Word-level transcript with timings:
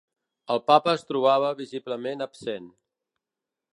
El 0.53 0.61
Papa 0.69 0.95
es 0.99 1.03
trobava 1.11 1.51
visiblement 1.59 2.25
absent. 2.27 2.69